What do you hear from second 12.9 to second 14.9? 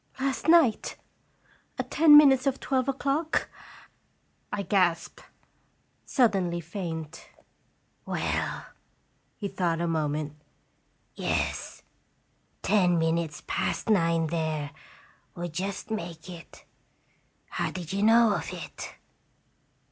minutes past nine there